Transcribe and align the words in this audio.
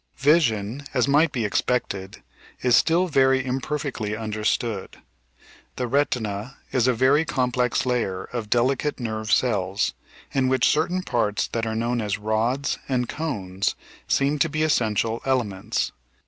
Vision, 0.23 0.83
as 0.95 1.07
might 1.07 1.31
be 1.31 1.45
expected, 1.45 2.23
is 2.63 2.75
still 2.75 3.07
very 3.07 3.45
imperfectly 3.45 4.17
mider 4.17 4.43
stood. 4.43 4.97
The 5.75 5.85
retina 5.85 6.57
is 6.71 6.87
a 6.87 6.93
very 6.95 7.23
complex 7.23 7.85
layer 7.85 8.23
of 8.33 8.49
delicate 8.49 8.99
nerve 8.99 9.31
cells, 9.31 9.93
in 10.31 10.47
which 10.47 10.65
certain 10.67 11.03
parts 11.03 11.45
that 11.49 11.67
are 11.67 11.75
known 11.75 12.01
as 12.01 12.17
"rods" 12.17 12.79
and 12.89 13.07
"cones'* 13.07 13.75
seem 14.07 14.39
to 14.39 14.49
be 14.49 14.61
the 14.61 14.65
essential 14.65 15.21
elements. 15.23 15.91